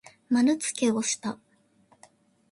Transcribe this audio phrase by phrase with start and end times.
[0.29, 1.37] まるつけをした。